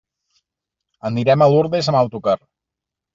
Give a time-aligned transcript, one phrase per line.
[1.09, 2.35] Anirem a Lurdes amb autocar.